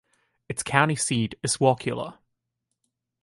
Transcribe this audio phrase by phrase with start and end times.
[0.49, 2.17] Its county seat is Wauchula.